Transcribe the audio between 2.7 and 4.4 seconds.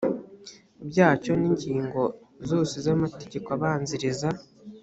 z amategeko abanziriza